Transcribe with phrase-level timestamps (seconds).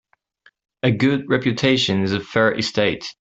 [0.81, 3.05] A good reputation is a fair estate.